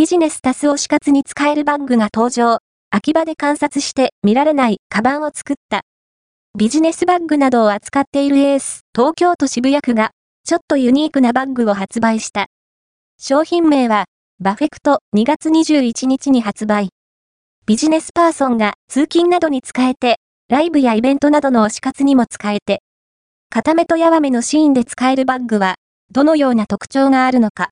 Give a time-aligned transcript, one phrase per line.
[0.00, 2.60] ビジネスたす推し活に使えるバッグが登場。
[2.88, 5.82] アキバで観察して見られないカバンを作った。
[6.56, 10.12] ビジネスバッグなどを扱っているエース、東京都渋谷区が、
[10.46, 12.46] ちょっとユニークなバッグを発売した。
[13.18, 14.06] 商品名は、
[14.38, 16.88] バフェクト2月21日に発売。
[17.66, 20.16] ビジネスパーソンが通勤などに使えて、
[20.48, 22.80] ライブやイベントなどの推し活にも使えて、
[23.50, 25.74] かためとやわめのシーンで使えるバッグは、
[26.10, 27.68] どのような特徴があるのか。